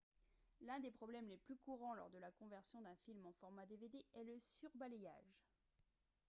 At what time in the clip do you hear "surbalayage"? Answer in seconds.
4.39-5.45